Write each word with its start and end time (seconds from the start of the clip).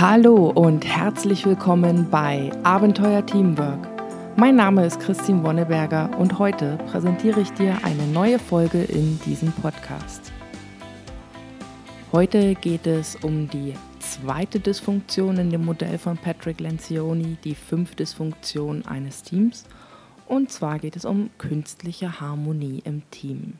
Hallo 0.00 0.50
und 0.50 0.86
herzlich 0.86 1.44
willkommen 1.44 2.08
bei 2.08 2.52
Abenteuer 2.62 3.26
Teamwork. 3.26 3.88
Mein 4.36 4.54
Name 4.54 4.86
ist 4.86 5.00
Christine 5.00 5.42
Wonneberger 5.42 6.16
und 6.20 6.38
heute 6.38 6.78
präsentiere 6.86 7.40
ich 7.40 7.50
dir 7.54 7.76
eine 7.82 8.06
neue 8.06 8.38
Folge 8.38 8.80
in 8.80 9.18
diesem 9.26 9.50
Podcast. 9.50 10.30
Heute 12.12 12.54
geht 12.54 12.86
es 12.86 13.16
um 13.16 13.50
die 13.50 13.74
zweite 13.98 14.60
Dysfunktion 14.60 15.36
in 15.38 15.50
dem 15.50 15.64
Modell 15.64 15.98
von 15.98 16.16
Patrick 16.16 16.60
Lencioni, 16.60 17.36
die 17.42 17.56
fünfte 17.56 17.96
Dysfunktion 18.04 18.86
eines 18.86 19.24
Teams. 19.24 19.64
Und 20.28 20.52
zwar 20.52 20.78
geht 20.78 20.94
es 20.94 21.04
um 21.04 21.30
künstliche 21.38 22.20
Harmonie 22.20 22.82
im 22.84 23.02
Team. 23.10 23.54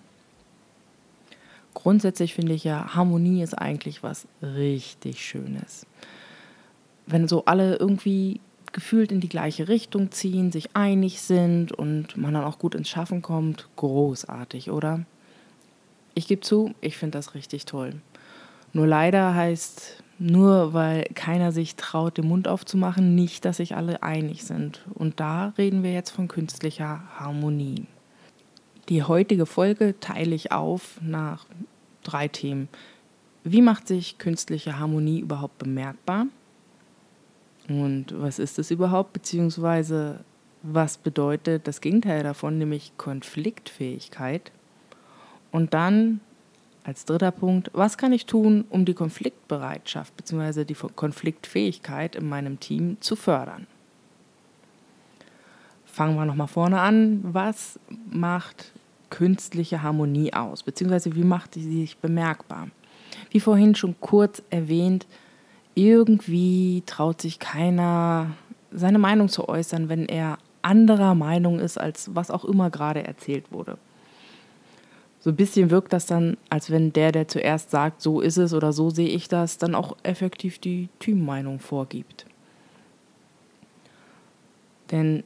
Grundsätzlich 1.75 2.35
finde 2.35 2.53
ich 2.53 2.63
ja, 2.63 2.95
Harmonie 2.95 3.43
ist 3.43 3.55
eigentlich 3.55 4.05
was 4.05 4.29
richtig 4.41 5.27
Schönes 5.27 5.85
wenn 7.09 7.29
so 7.29 7.45
alle 7.45 7.77
irgendwie 7.77 8.41
gefühlt 8.73 9.13
in 9.13 9.21
die 9.21 9.29
gleiche 9.29 9.69
Richtung 9.69 10.11
ziehen, 10.11 10.53
sich 10.53 10.71
einig 10.75 11.21
sind 11.21 11.73
und 11.73 12.17
man 12.17 12.35
dann 12.35 12.45
auch 12.45 12.59
gut 12.59 12.75
ins 12.75 12.89
Schaffen 12.89 13.23
kommt, 13.23 13.69
großartig, 13.77 14.71
oder? 14.71 15.05
Ich 16.15 16.27
gebe 16.27 16.43
zu, 16.43 16.75
ich 16.81 16.97
finde 16.97 17.19
das 17.19 17.35
richtig 17.35 17.65
toll. 17.65 17.95
Nur 18.73 18.87
leider 18.87 19.35
heißt, 19.35 20.03
nur 20.19 20.75
weil 20.75 21.05
keiner 21.15 21.53
sich 21.53 21.77
traut, 21.77 22.19
den 22.19 22.29
Mund 22.29 22.49
aufzumachen, 22.49 23.15
nicht, 23.15 23.45
dass 23.45 23.59
sich 23.59 23.77
alle 23.77 24.03
einig 24.03 24.45
sind. 24.45 24.85
Und 24.95 25.21
da 25.21 25.55
reden 25.57 25.83
wir 25.83 25.93
jetzt 25.93 26.11
von 26.11 26.29
künstlicher 26.29 27.03
Harmonie. 27.19 27.87
Die 28.89 29.03
heutige 29.03 29.47
Folge 29.47 29.95
teile 30.01 30.35
ich 30.35 30.53
auf 30.53 30.99
nach 31.01 31.47
drei 32.03 32.29
Themen. 32.29 32.69
Wie 33.45 33.63
macht 33.63 33.87
sich 33.87 34.19
künstliche 34.19 34.79
Harmonie 34.79 35.21
überhaupt 35.21 35.59
bemerkbar? 35.59 36.27
Und 37.69 38.07
was 38.17 38.39
ist 38.39 38.59
das 38.59 38.71
überhaupt? 38.71 39.13
Beziehungsweise 39.13 40.21
was 40.63 40.99
bedeutet 40.99 41.69
das 41.69 41.81
Gegenteil 41.81 42.23
davon, 42.23 42.59
nämlich 42.59 42.93
Konfliktfähigkeit? 42.97 44.51
Und 45.51 45.75
dann 45.75 46.21
als 46.85 47.05
dritter 47.05 47.31
Punkt, 47.31 47.71
was 47.75 47.99
kann 47.99 48.13
ich 48.13 48.27
tun, 48.27 48.65
um 48.71 48.85
die 48.85 48.95
Konfliktbereitschaft 48.95 50.17
bzw. 50.17 50.65
die 50.65 50.75
Konfliktfähigkeit 50.75 52.17
in 52.17 52.29
meinem 52.29 52.61
Team 52.61 52.97
zu 53.01 53.15
fördern? 53.15 53.67
Fangen 55.85 56.17
wir 56.17 56.25
nochmal 56.25 56.49
vorne 56.49 56.81
an. 56.81 57.21
Was 57.23 57.79
macht 58.11 58.73
künstliche 59.11 59.83
Harmonie 59.83 60.33
aus? 60.33 60.63
Beziehungsweise 60.63 61.15
wie 61.15 61.25
macht 61.25 61.55
sie 61.55 61.63
sich 61.63 61.99
bemerkbar? 61.99 62.69
Wie 63.31 63.41
vorhin 63.41 63.75
schon 63.75 63.97
kurz 64.01 64.43
erwähnt, 64.51 65.07
irgendwie 65.79 66.83
traut 66.87 67.23
sich 67.23 67.39
keiner, 67.39 68.33
seine 68.73 68.99
Meinung 68.99 69.29
zu 69.29 69.49
äußern, 69.49 69.89
wenn 69.89 70.07
er 70.07 70.39
anderer 70.61 71.15
Meinung 71.15 71.61
ist, 71.61 71.79
als 71.79 72.15
was 72.15 72.31
auch 72.31 72.45
immer 72.45 72.69
gerade 72.69 73.05
erzählt 73.05 73.53
wurde. 73.53 73.79
So 75.21 75.31
ein 75.31 75.37
bisschen 75.37 75.71
wirkt 75.71 75.93
das 75.93 76.07
dann, 76.07 76.37
als 76.51 76.71
wenn 76.71 76.93
der, 76.93 77.13
der 77.13 77.29
zuerst 77.29 77.71
sagt, 77.71 78.03
so 78.03 78.21
ist 78.21 78.39
es 78.39 78.55
oder 78.55 78.73
so 78.73 78.91
sehe 78.91 79.09
ich 79.09 79.29
das, 79.29 79.59
dann 79.59 79.75
auch 79.75 79.97
effektiv 80.03 80.59
die 80.59 80.89
Teammeinung 80.99 81.61
vorgibt. 81.61 82.27
Denn 84.91 85.23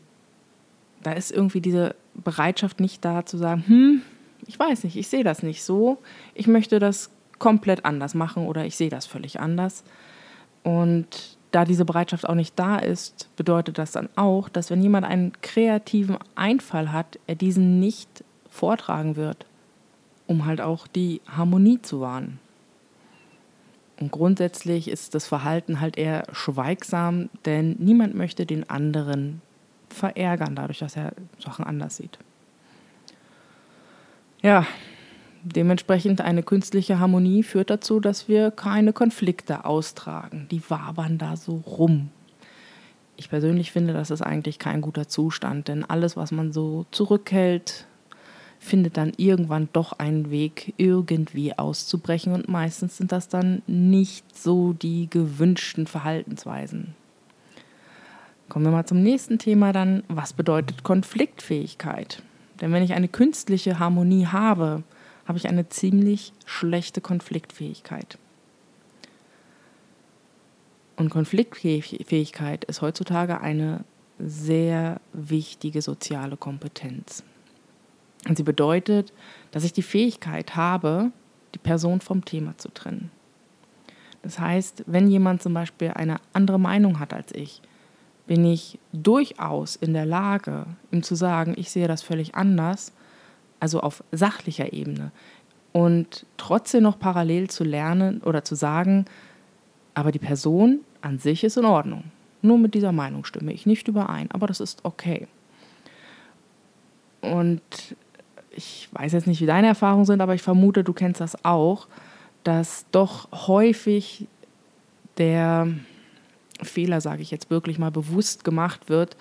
da 1.02 1.12
ist 1.12 1.30
irgendwie 1.30 1.60
diese 1.60 1.94
Bereitschaft 2.14 2.80
nicht 2.80 3.04
da 3.04 3.24
zu 3.24 3.38
sagen, 3.38 3.64
hm, 3.66 4.02
ich 4.46 4.58
weiß 4.58 4.84
nicht, 4.84 4.96
ich 4.96 5.08
sehe 5.08 5.24
das 5.24 5.42
nicht 5.42 5.62
so, 5.62 5.98
ich 6.34 6.46
möchte 6.46 6.78
das 6.78 7.10
komplett 7.38 7.84
anders 7.84 8.14
machen 8.14 8.46
oder 8.46 8.66
ich 8.66 8.76
sehe 8.76 8.90
das 8.90 9.06
völlig 9.06 9.40
anders, 9.40 9.82
und 10.62 11.36
da 11.50 11.64
diese 11.64 11.84
Bereitschaft 11.84 12.28
auch 12.28 12.34
nicht 12.34 12.58
da 12.58 12.78
ist, 12.78 13.28
bedeutet 13.36 13.78
das 13.78 13.92
dann 13.92 14.08
auch, 14.16 14.48
dass 14.48 14.70
wenn 14.70 14.82
jemand 14.82 15.06
einen 15.06 15.32
kreativen 15.42 16.16
Einfall 16.34 16.92
hat, 16.92 17.18
er 17.26 17.34
diesen 17.34 17.78
nicht 17.78 18.24
vortragen 18.50 19.16
wird, 19.16 19.46
um 20.26 20.46
halt 20.46 20.60
auch 20.60 20.86
die 20.86 21.20
Harmonie 21.28 21.80
zu 21.82 22.00
wahren. 22.00 22.38
Und 24.00 24.10
grundsätzlich 24.10 24.88
ist 24.88 25.14
das 25.14 25.26
Verhalten 25.26 25.80
halt 25.80 25.96
eher 25.96 26.24
schweigsam, 26.32 27.28
denn 27.44 27.76
niemand 27.78 28.14
möchte 28.14 28.46
den 28.46 28.68
anderen 28.68 29.42
verärgern, 29.90 30.56
dadurch, 30.56 30.78
dass 30.78 30.96
er 30.96 31.12
Sachen 31.38 31.64
anders 31.64 31.96
sieht. 31.96 32.18
Ja, 34.40 34.66
Dementsprechend 35.44 36.20
eine 36.20 36.44
künstliche 36.44 37.00
Harmonie 37.00 37.42
führt 37.42 37.70
dazu, 37.70 37.98
dass 37.98 38.28
wir 38.28 38.52
keine 38.52 38.92
Konflikte 38.92 39.64
austragen. 39.64 40.46
Die 40.50 40.62
wabern 40.70 41.18
da 41.18 41.36
so 41.36 41.56
rum. 41.66 42.10
Ich 43.16 43.28
persönlich 43.28 43.72
finde, 43.72 43.92
das 43.92 44.10
ist 44.10 44.22
eigentlich 44.22 44.58
kein 44.58 44.80
guter 44.80 45.08
Zustand, 45.08 45.68
denn 45.68 45.84
alles, 45.84 46.16
was 46.16 46.30
man 46.30 46.52
so 46.52 46.86
zurückhält, 46.92 47.86
findet 48.60 48.96
dann 48.96 49.12
irgendwann 49.16 49.68
doch 49.72 49.92
einen 49.94 50.30
Weg, 50.30 50.74
irgendwie 50.76 51.58
auszubrechen 51.58 52.32
und 52.32 52.48
meistens 52.48 52.96
sind 52.96 53.10
das 53.10 53.28
dann 53.28 53.62
nicht 53.66 54.36
so 54.36 54.72
die 54.72 55.10
gewünschten 55.10 55.88
Verhaltensweisen. 55.88 56.94
Kommen 58.48 58.66
wir 58.66 58.72
mal 58.72 58.86
zum 58.86 59.02
nächsten 59.02 59.38
Thema 59.38 59.72
dann, 59.72 60.04
was 60.08 60.32
bedeutet 60.32 60.84
Konfliktfähigkeit? 60.84 62.22
Denn 62.60 62.70
wenn 62.72 62.84
ich 62.84 62.92
eine 62.92 63.08
künstliche 63.08 63.80
Harmonie 63.80 64.26
habe, 64.26 64.84
habe 65.32 65.38
ich 65.38 65.48
eine 65.48 65.66
ziemlich 65.70 66.34
schlechte 66.44 67.00
Konfliktfähigkeit. 67.00 68.18
Und 70.96 71.08
Konfliktfähigkeit 71.08 72.66
ist 72.66 72.82
heutzutage 72.82 73.40
eine 73.40 73.82
sehr 74.18 75.00
wichtige 75.14 75.80
soziale 75.80 76.36
Kompetenz. 76.36 77.24
Und 78.28 78.36
sie 78.36 78.42
bedeutet, 78.42 79.14
dass 79.52 79.64
ich 79.64 79.72
die 79.72 79.80
Fähigkeit 79.80 80.54
habe, 80.54 81.12
die 81.54 81.58
Person 81.58 82.02
vom 82.02 82.26
Thema 82.26 82.58
zu 82.58 82.68
trennen. 82.68 83.10
Das 84.20 84.38
heißt, 84.38 84.84
wenn 84.86 85.08
jemand 85.08 85.42
zum 85.42 85.54
Beispiel 85.54 85.92
eine 85.92 86.18
andere 86.34 86.60
Meinung 86.60 86.98
hat 86.98 87.14
als 87.14 87.32
ich, 87.32 87.62
bin 88.26 88.44
ich 88.44 88.78
durchaus 88.92 89.76
in 89.76 89.94
der 89.94 90.04
Lage, 90.04 90.66
ihm 90.90 91.02
zu 91.02 91.14
sagen, 91.14 91.54
ich 91.56 91.70
sehe 91.70 91.88
das 91.88 92.02
völlig 92.02 92.34
anders 92.34 92.92
also 93.62 93.78
auf 93.80 94.02
sachlicher 94.10 94.72
Ebene. 94.72 95.12
Und 95.70 96.26
trotzdem 96.36 96.82
noch 96.82 96.98
parallel 96.98 97.48
zu 97.48 97.62
lernen 97.62 98.20
oder 98.22 98.42
zu 98.42 98.56
sagen, 98.56 99.04
aber 99.94 100.10
die 100.10 100.18
Person 100.18 100.80
an 101.00 101.20
sich 101.20 101.44
ist 101.44 101.56
in 101.56 101.64
Ordnung. 101.64 102.02
Nur 102.42 102.58
mit 102.58 102.74
dieser 102.74 102.90
Meinung 102.90 103.24
stimme 103.24 103.52
ich 103.52 103.64
nicht 103.64 103.86
überein, 103.86 104.28
aber 104.32 104.48
das 104.48 104.58
ist 104.58 104.84
okay. 104.84 105.28
Und 107.20 107.62
ich 108.50 108.88
weiß 108.94 109.12
jetzt 109.12 109.28
nicht, 109.28 109.40
wie 109.40 109.46
deine 109.46 109.68
Erfahrungen 109.68 110.06
sind, 110.06 110.20
aber 110.20 110.34
ich 110.34 110.42
vermute, 110.42 110.82
du 110.82 110.92
kennst 110.92 111.20
das 111.20 111.44
auch, 111.44 111.86
dass 112.42 112.84
doch 112.90 113.28
häufig 113.46 114.26
der 115.18 115.68
Fehler, 116.60 117.00
sage 117.00 117.22
ich 117.22 117.30
jetzt 117.30 117.48
wirklich 117.48 117.78
mal, 117.78 117.92
bewusst 117.92 118.42
gemacht 118.42 118.88
wird, 118.88 119.16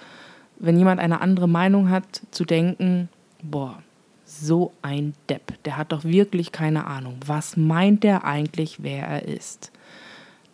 wenn 0.58 0.80
jemand 0.80 1.00
eine 1.00 1.22
andere 1.22 1.48
Meinung 1.48 1.92
hat, 1.92 2.24
zu 2.32 2.44
denken, 2.44 3.08
boah, 3.44 3.84
so 4.40 4.72
ein 4.82 5.14
Depp. 5.30 5.62
Der 5.66 5.78
hat 5.78 5.92
doch 5.92 6.04
wirklich 6.04 6.52
keine 6.52 6.88
Ahnung. 6.88 7.18
Was 7.26 7.58
meint 7.58 8.04
der 8.04 8.24
eigentlich, 8.24 8.82
wer 8.82 9.06
er 9.06 9.28
ist? 9.28 9.72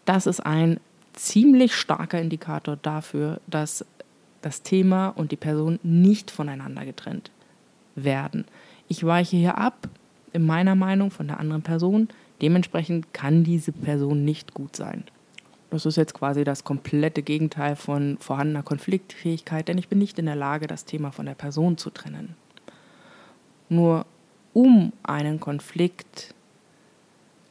Das 0.06 0.26
ist 0.26 0.40
ein 0.40 0.80
ziemlich 1.14 1.76
starker 1.76 2.20
Indikator 2.20 2.78
dafür, 2.78 3.40
dass 3.48 3.86
das 4.42 4.62
Thema 4.62 5.10
und 5.10 5.32
die 5.32 5.38
Person 5.38 5.80
nicht 5.84 6.32
voneinander 6.32 6.86
getrennt 6.86 7.32
werden. 7.96 8.46
Ich 8.88 9.04
weiche 9.04 9.38
hier 9.38 9.58
ab, 9.58 9.90
in 10.34 10.46
meiner 10.46 10.76
Meinung, 10.76 11.12
von 11.12 11.28
der 11.28 11.40
anderen 11.40 11.64
Person. 11.64 12.10
Dementsprechend 12.42 13.14
kann 13.14 13.44
diese 13.44 13.72
Person 13.72 14.24
nicht 14.24 14.54
gut 14.54 14.76
sein. 14.76 15.04
Das 15.70 15.86
ist 15.86 15.98
jetzt 15.98 16.14
quasi 16.14 16.44
das 16.44 16.64
komplette 16.64 17.24
Gegenteil 17.24 17.76
von 17.76 18.18
vorhandener 18.20 18.64
Konfliktfähigkeit, 18.64 19.68
denn 19.68 19.78
ich 19.78 19.90
bin 19.90 20.00
nicht 20.00 20.18
in 20.18 20.26
der 20.26 20.36
Lage, 20.36 20.68
das 20.68 20.86
Thema 20.86 21.12
von 21.12 21.26
der 21.26 21.36
Person 21.36 21.78
zu 21.78 21.90
trennen. 21.90 22.36
Nur 23.70 24.06
um 24.54 24.94
einen 25.04 25.40
Konflikt 25.40 26.34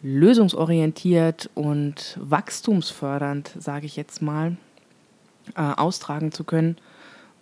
lösungsorientiert 0.03 1.51
und 1.55 2.19
wachstumsfördernd, 2.21 3.53
sage 3.59 3.87
ich 3.87 3.97
jetzt 3.97 4.23
mal, 4.23 4.57
äh, 5.55 5.61
austragen 5.61 6.33
zu 6.33 6.45
können 6.45 6.77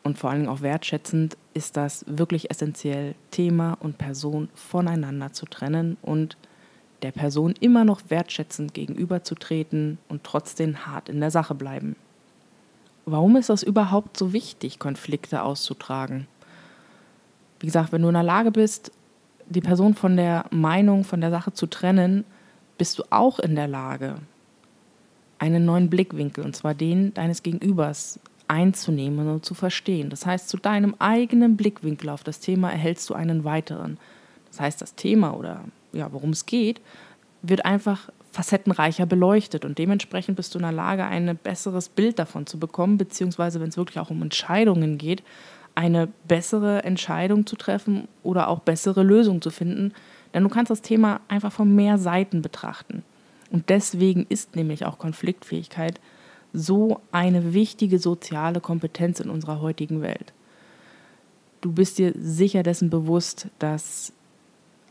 und 0.03 0.19
vor 0.19 0.31
allem 0.31 0.49
auch 0.49 0.61
wertschätzend, 0.61 1.37
ist 1.55 1.77
das 1.77 2.05
wirklich 2.07 2.51
essentiell, 2.51 3.15
Thema 3.31 3.77
und 3.81 3.99
Person 3.99 4.49
voneinander 4.55 5.33
zu 5.33 5.47
trennen 5.47 5.97
und 6.03 6.37
der 7.03 7.13
Person 7.13 7.55
immer 7.61 7.85
noch 7.85 8.03
wertschätzend 8.09 8.75
gegenüberzutreten 8.75 9.99
und 10.09 10.25
trotzdem 10.25 10.87
hart 10.87 11.09
in 11.09 11.21
der 11.21 11.31
Sache 11.31 11.55
bleiben. 11.55 11.97
Warum 13.07 13.37
ist 13.37 13.51
das 13.51 13.63
überhaupt 13.63 14.17
so 14.17 14.33
wichtig, 14.33 14.79
Konflikte 14.79 15.43
auszutragen? 15.43 16.27
Wie 17.61 17.67
gesagt, 17.67 17.93
wenn 17.93 18.03
du 18.03 18.09
in 18.09 18.15
der 18.15 18.23
Lage 18.23 18.51
bist, 18.51 18.93
die 19.47 19.61
Person 19.61 19.95
von 19.95 20.17
der 20.17 20.47
Meinung, 20.51 21.05
von 21.05 21.21
der 21.21 21.31
Sache 21.31 21.53
zu 21.53 21.67
trennen, 21.67 22.25
bist 22.79 22.99
du 22.99 23.05
auch 23.11 23.39
in 23.39 23.55
der 23.55 23.69
Lage, 23.69 24.17
einen 25.39 25.65
neuen 25.65 25.91
Blickwinkel, 25.91 26.45
und 26.45 26.57
zwar 26.57 26.75
den 26.75 27.13
deines 27.15 27.43
Gegenübers, 27.43 28.19
einzunehmen 28.49 29.29
und 29.29 29.45
zu 29.45 29.55
verstehen. 29.55 30.11
Das 30.11 30.27
heißt, 30.27 30.49
zu 30.49 30.59
deinem 30.59 30.95
eigenen 30.99 31.57
Blickwinkel 31.57 32.11
auf 32.11 32.25
das 32.25 32.41
Thema 32.41 32.71
erhältst 32.71 33.09
du 33.09 33.15
einen 33.15 33.45
weiteren. 33.45 33.99
Das 34.51 34.61
heißt, 34.61 34.83
das 34.83 34.95
Thema 34.95 35.35
oder 35.35 35.65
ja, 35.93 36.13
worum 36.13 36.31
es 36.31 36.47
geht, 36.47 36.81
wird 37.43 37.65
einfach 37.65 38.11
facettenreicher 38.33 39.07
beleuchtet 39.07 39.65
und 39.65 39.79
dementsprechend 39.79 40.37
bist 40.37 40.55
du 40.55 40.59
in 40.59 40.65
der 40.65 40.73
Lage, 40.73 41.05
ein 41.05 41.39
besseres 41.43 41.89
Bild 41.89 42.19
davon 42.19 42.47
zu 42.47 42.59
bekommen, 42.59 42.99
beziehungsweise 42.99 43.61
wenn 43.61 43.69
es 43.69 43.77
wirklich 43.77 43.99
auch 43.99 44.11
um 44.11 44.23
Entscheidungen 44.23 44.99
geht, 44.99 45.23
eine 45.75 46.09
bessere 46.29 46.85
Entscheidung 46.85 47.47
zu 47.47 47.57
treffen 47.57 48.09
oder 48.23 48.49
auch 48.49 48.61
bessere 48.61 49.03
Lösungen 49.03 49.43
zu 49.43 49.51
finden. 49.51 49.93
Denn 50.33 50.43
du 50.43 50.49
kannst 50.49 50.71
das 50.71 50.83
Thema 50.83 51.21
einfach 51.29 51.53
von 51.53 51.75
mehr 51.75 51.99
Seiten 51.99 52.43
betrachten. 52.43 53.03
Und 53.51 53.69
deswegen 53.71 54.27
ist 54.29 54.57
nämlich 54.57 54.85
auch 54.85 54.99
Konfliktfähigkeit 54.99 56.01
so 56.53 57.01
eine 57.11 57.53
wichtige 57.53 57.99
soziale 57.99 58.61
Kompetenz 58.61 59.21
in 59.21 59.29
unserer 59.31 59.61
heutigen 59.61 60.03
Welt. 60.03 60.33
Du 61.61 61.73
bist 61.73 61.99
dir 61.99 62.13
sicher 62.17 62.63
dessen 62.63 62.91
bewusst, 62.91 63.49
dass 63.59 64.13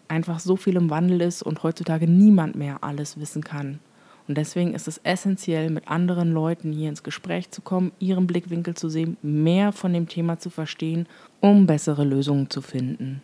einfach 0.07 0.39
so 0.39 0.55
viel 0.55 0.75
im 0.75 0.89
Wandel 0.89 1.21
ist 1.21 1.41
und 1.41 1.63
heutzutage 1.63 2.07
niemand 2.07 2.55
mehr 2.55 2.83
alles 2.83 3.19
wissen 3.19 3.43
kann. 3.43 3.79
Und 4.27 4.37
deswegen 4.37 4.73
ist 4.73 4.87
es 4.87 4.99
essentiell, 4.99 5.69
mit 5.69 5.87
anderen 5.89 6.31
Leuten 6.31 6.71
hier 6.71 6.89
ins 6.89 7.03
Gespräch 7.03 7.51
zu 7.51 7.61
kommen, 7.61 7.91
ihren 7.99 8.25
Blickwinkel 8.25 8.73
zu 8.73 8.87
sehen, 8.89 9.17
mehr 9.21 9.73
von 9.73 9.91
dem 9.91 10.07
Thema 10.07 10.39
zu 10.39 10.49
verstehen, 10.49 11.07
um 11.41 11.67
bessere 11.67 12.05
Lösungen 12.05 12.49
zu 12.49 12.61
finden. 12.61 13.21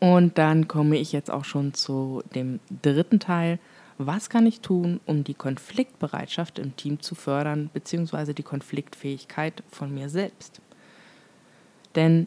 Und 0.00 0.36
dann 0.36 0.68
komme 0.68 0.98
ich 0.98 1.12
jetzt 1.12 1.30
auch 1.30 1.46
schon 1.46 1.72
zu 1.72 2.22
dem 2.34 2.60
dritten 2.82 3.20
Teil. 3.20 3.58
Was 3.96 4.28
kann 4.28 4.44
ich 4.44 4.60
tun, 4.60 5.00
um 5.06 5.24
die 5.24 5.32
Konfliktbereitschaft 5.32 6.58
im 6.58 6.76
Team 6.76 7.00
zu 7.00 7.14
fördern, 7.14 7.70
beziehungsweise 7.72 8.34
die 8.34 8.42
Konfliktfähigkeit 8.42 9.62
von 9.70 9.94
mir 9.94 10.10
selbst? 10.10 10.60
Denn 11.94 12.26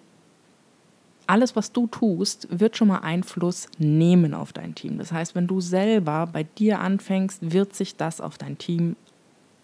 alles, 1.28 1.56
was 1.56 1.72
du 1.72 1.88
tust, 1.88 2.48
wird 2.50 2.78
schon 2.78 2.88
mal 2.88 3.00
Einfluss 3.00 3.68
nehmen 3.78 4.34
auf 4.34 4.54
dein 4.54 4.76
Team. 4.76 4.98
Das 4.98 5.12
heißt, 5.12 5.36
wenn 5.36 5.48
du 5.48 5.62
selber 5.62 6.28
bei 6.32 6.44
dir 6.44 6.80
anfängst, 6.80 7.52
wird 7.52 7.76
sich 7.76 7.98
das 7.98 8.22
auf 8.22 8.38
dein 8.38 8.58
Team 8.58 8.96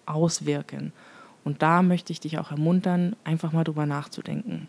auswirken. 0.05 0.91
Und 1.43 1.61
da 1.61 1.81
möchte 1.81 2.11
ich 2.11 2.19
dich 2.19 2.37
auch 2.37 2.51
ermuntern, 2.51 3.15
einfach 3.23 3.51
mal 3.53 3.63
drüber 3.63 3.85
nachzudenken. 3.85 4.67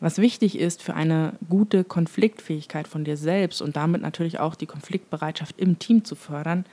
Was 0.00 0.18
wichtig 0.18 0.58
ist 0.58 0.82
für 0.82 0.94
eine 0.94 1.34
gute 1.48 1.84
Konfliktfähigkeit 1.84 2.86
von 2.86 3.04
dir 3.04 3.16
selbst 3.16 3.62
und 3.62 3.76
damit 3.76 4.02
natürlich 4.02 4.38
auch 4.38 4.54
die 4.54 4.66
Konfliktbereitschaft 4.66 5.58
im 5.58 5.78
Team 5.78 6.04
zu 6.04 6.14
fördern, 6.14 6.66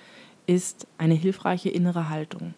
ist 0.48 0.88
eine 0.98 1.14
hilfreiche 1.14 1.70
innere 1.70 2.10
Haltung. 2.10 2.56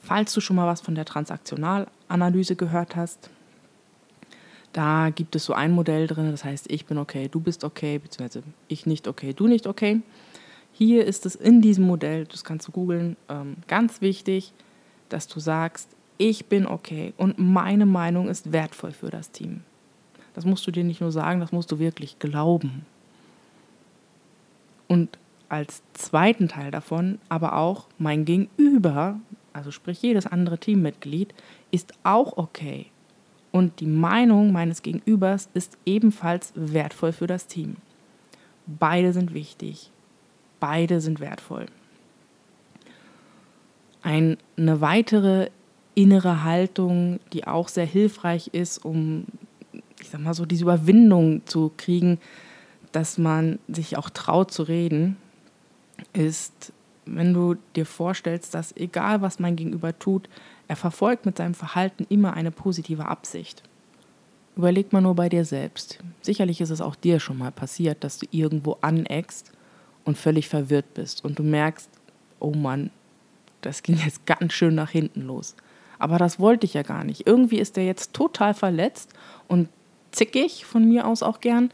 Falls 0.00 0.32
du 0.32 0.40
schon 0.40 0.56
mal 0.56 0.66
was 0.66 0.80
von 0.80 0.94
der 0.94 1.04
Transaktionalanalyse 1.04 2.56
gehört 2.56 2.94
hast, 2.94 3.30
da 4.74 5.10
gibt 5.10 5.36
es 5.36 5.44
so 5.44 5.54
ein 5.54 5.70
Modell 5.70 6.08
drin, 6.08 6.32
das 6.32 6.44
heißt, 6.44 6.70
ich 6.70 6.84
bin 6.84 6.98
okay, 6.98 7.28
du 7.28 7.38
bist 7.38 7.62
okay, 7.62 7.98
beziehungsweise 7.98 8.42
ich 8.66 8.86
nicht 8.86 9.06
okay, 9.06 9.32
du 9.32 9.46
nicht 9.46 9.68
okay. 9.68 10.02
Hier 10.72 11.06
ist 11.06 11.24
es 11.26 11.36
in 11.36 11.62
diesem 11.62 11.86
Modell, 11.86 12.24
das 12.26 12.42
kannst 12.42 12.66
du 12.66 12.72
googeln, 12.72 13.16
ähm, 13.28 13.56
ganz 13.68 14.00
wichtig, 14.00 14.52
dass 15.08 15.28
du 15.28 15.38
sagst, 15.38 15.88
ich 16.18 16.46
bin 16.46 16.66
okay 16.66 17.14
und 17.16 17.38
meine 17.38 17.86
Meinung 17.86 18.28
ist 18.28 18.50
wertvoll 18.50 18.90
für 18.90 19.10
das 19.10 19.30
Team. 19.30 19.60
Das 20.34 20.44
musst 20.44 20.66
du 20.66 20.72
dir 20.72 20.82
nicht 20.82 21.00
nur 21.00 21.12
sagen, 21.12 21.38
das 21.38 21.52
musst 21.52 21.70
du 21.70 21.78
wirklich 21.78 22.18
glauben. 22.18 22.84
Und 24.88 25.18
als 25.48 25.82
zweiten 25.92 26.48
Teil 26.48 26.72
davon 26.72 27.20
aber 27.28 27.56
auch 27.56 27.86
mein 27.98 28.24
Gegenüber, 28.24 29.20
also 29.52 29.70
sprich 29.70 30.02
jedes 30.02 30.26
andere 30.26 30.58
Teammitglied, 30.58 31.32
ist 31.70 31.92
auch 32.02 32.36
okay 32.36 32.86
und 33.54 33.78
die 33.78 33.86
Meinung 33.86 34.50
meines 34.50 34.82
Gegenübers 34.82 35.48
ist 35.54 35.78
ebenfalls 35.86 36.52
wertvoll 36.56 37.12
für 37.12 37.28
das 37.28 37.46
Team. 37.46 37.76
Beide 38.66 39.12
sind 39.12 39.32
wichtig. 39.32 39.92
Beide 40.58 41.00
sind 41.00 41.20
wertvoll. 41.20 41.66
Eine 44.02 44.38
weitere 44.56 45.50
innere 45.94 46.42
Haltung, 46.42 47.20
die 47.32 47.46
auch 47.46 47.68
sehr 47.68 47.86
hilfreich 47.86 48.48
ist, 48.48 48.84
um, 48.84 49.26
ich 50.00 50.08
sag 50.08 50.20
mal 50.20 50.34
so, 50.34 50.46
diese 50.46 50.64
Überwindung 50.64 51.46
zu 51.46 51.70
kriegen, 51.76 52.18
dass 52.90 53.18
man 53.18 53.60
sich 53.68 53.96
auch 53.96 54.10
traut 54.10 54.50
zu 54.50 54.64
reden, 54.64 55.16
ist, 56.12 56.72
wenn 57.06 57.32
du 57.32 57.54
dir 57.76 57.86
vorstellst, 57.86 58.52
dass 58.52 58.76
egal 58.76 59.22
was 59.22 59.38
mein 59.38 59.54
Gegenüber 59.54 59.96
tut, 59.96 60.28
er 60.68 60.76
verfolgt 60.76 61.26
mit 61.26 61.36
seinem 61.36 61.54
Verhalten 61.54 62.06
immer 62.08 62.34
eine 62.34 62.50
positive 62.50 63.06
Absicht. 63.06 63.62
Überleg 64.56 64.92
mal 64.92 65.00
nur 65.00 65.14
bei 65.14 65.28
dir 65.28 65.44
selbst. 65.44 65.98
Sicherlich 66.22 66.60
ist 66.60 66.70
es 66.70 66.80
auch 66.80 66.94
dir 66.94 67.18
schon 67.20 67.38
mal 67.38 67.50
passiert, 67.50 68.04
dass 68.04 68.18
du 68.18 68.26
irgendwo 68.30 68.78
aneckst 68.80 69.52
und 70.04 70.16
völlig 70.16 70.48
verwirrt 70.48 70.94
bist 70.94 71.24
und 71.24 71.38
du 71.38 71.42
merkst, 71.42 71.90
oh 72.38 72.52
Mann, 72.52 72.90
das 73.62 73.82
ging 73.82 73.98
jetzt 74.04 74.26
ganz 74.26 74.52
schön 74.52 74.74
nach 74.74 74.90
hinten 74.90 75.22
los. 75.22 75.56
Aber 75.98 76.18
das 76.18 76.38
wollte 76.38 76.66
ich 76.66 76.74
ja 76.74 76.82
gar 76.82 77.04
nicht. 77.04 77.26
Irgendwie 77.26 77.58
ist 77.58 77.76
er 77.78 77.84
jetzt 77.84 78.12
total 78.12 78.54
verletzt 78.54 79.12
und 79.48 79.68
zickig 80.12 80.64
von 80.64 80.88
mir 80.88 81.06
aus 81.06 81.22
auch 81.22 81.40
gern. 81.40 81.70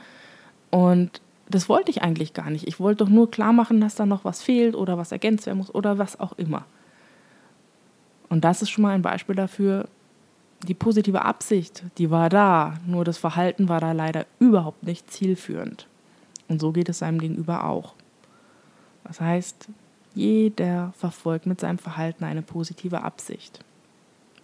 Und 0.70 1.20
das 1.48 1.68
wollte 1.68 1.90
ich 1.90 2.02
eigentlich 2.02 2.32
gar 2.32 2.48
nicht. 2.48 2.68
Ich 2.68 2.80
wollte 2.80 3.04
doch 3.04 3.10
nur 3.10 3.30
klar 3.30 3.52
machen, 3.52 3.80
dass 3.80 3.96
da 3.96 4.06
noch 4.06 4.24
was 4.24 4.42
fehlt 4.42 4.74
oder 4.74 4.98
was 4.98 5.12
ergänzt 5.12 5.46
werden 5.46 5.58
muss 5.58 5.74
oder 5.74 5.98
was 5.98 6.20
auch 6.20 6.32
immer. 6.38 6.64
Und 8.30 8.44
das 8.44 8.62
ist 8.62 8.70
schon 8.70 8.82
mal 8.82 8.94
ein 8.94 9.02
Beispiel 9.02 9.34
dafür, 9.34 9.86
die 10.66 10.74
positive 10.74 11.22
Absicht, 11.22 11.84
die 11.98 12.10
war 12.10 12.28
da, 12.28 12.74
nur 12.86 13.04
das 13.04 13.18
Verhalten 13.18 13.68
war 13.68 13.80
da 13.80 13.92
leider 13.92 14.24
überhaupt 14.38 14.82
nicht 14.82 15.10
zielführend. 15.10 15.86
Und 16.48 16.60
so 16.60 16.72
geht 16.72 16.88
es 16.88 16.98
seinem 16.98 17.18
Gegenüber 17.18 17.64
auch. 17.64 17.94
Das 19.04 19.20
heißt, 19.20 19.68
jeder 20.14 20.92
verfolgt 20.96 21.46
mit 21.46 21.60
seinem 21.60 21.78
Verhalten 21.78 22.24
eine 22.24 22.42
positive 22.42 23.02
Absicht. 23.02 23.60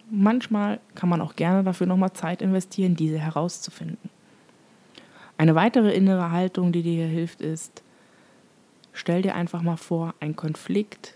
Manchmal 0.09 0.79
kann 0.95 1.09
man 1.09 1.21
auch 1.21 1.35
gerne 1.35 1.63
dafür 1.63 1.87
nochmal 1.87 2.13
Zeit 2.13 2.41
investieren, 2.41 2.95
diese 2.95 3.19
herauszufinden. 3.19 4.09
Eine 5.37 5.53
weitere 5.53 5.93
innere 5.93 6.31
Haltung, 6.31 6.71
die 6.71 6.81
dir 6.81 6.93
hier 6.93 7.07
hilft, 7.07 7.41
ist, 7.41 7.83
stell 8.91 9.21
dir 9.21 9.35
einfach 9.35 9.61
mal 9.61 9.77
vor, 9.77 10.15
ein 10.19 10.35
Konflikt 10.35 11.13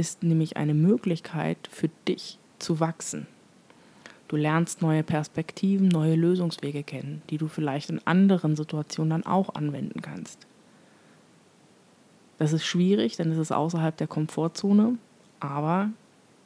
ist 0.00 0.22
nämlich 0.22 0.56
eine 0.56 0.72
Möglichkeit 0.72 1.68
für 1.70 1.90
dich 2.08 2.38
zu 2.58 2.80
wachsen. 2.80 3.26
Du 4.28 4.36
lernst 4.36 4.80
neue 4.80 5.02
Perspektiven, 5.02 5.88
neue 5.88 6.14
Lösungswege 6.14 6.82
kennen, 6.82 7.20
die 7.28 7.36
du 7.36 7.48
vielleicht 7.48 7.90
in 7.90 8.00
anderen 8.06 8.56
Situationen 8.56 9.10
dann 9.10 9.26
auch 9.26 9.54
anwenden 9.54 10.00
kannst. 10.00 10.46
Das 12.38 12.54
ist 12.54 12.64
schwierig, 12.64 13.16
denn 13.16 13.30
es 13.30 13.36
ist 13.36 13.52
außerhalb 13.52 13.94
der 13.98 14.06
Komfortzone, 14.06 14.96
aber 15.38 15.90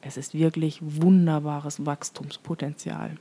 es 0.01 0.17
ist 0.17 0.33
wirklich 0.33 0.79
wunderbares 0.81 1.85
Wachstumspotenzial. 1.85 3.15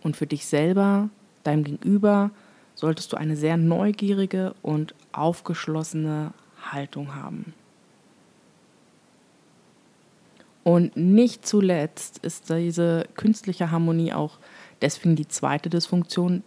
Und 0.00 0.16
für 0.16 0.28
dich 0.28 0.46
selber, 0.46 1.10
deinem 1.42 1.64
Gegenüber, 1.64 2.30
solltest 2.76 3.12
du 3.12 3.16
eine 3.16 3.34
sehr 3.34 3.56
neugierige 3.56 4.54
und 4.62 4.94
aufgeschlossene 5.10 6.32
Haltung 6.70 7.16
haben. 7.16 7.52
Und 10.68 10.98
nicht 10.98 11.46
zuletzt 11.46 12.18
ist 12.18 12.50
diese 12.50 13.06
künstliche 13.14 13.70
Harmonie 13.70 14.12
auch 14.12 14.32
deswegen 14.82 15.16
die 15.16 15.26
zweite 15.26 15.70
Dysfunktion, 15.70 16.42